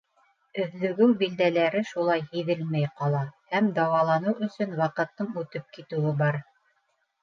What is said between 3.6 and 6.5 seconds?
дауаланыу өсөн ваҡыттың үтеп китеүе бар.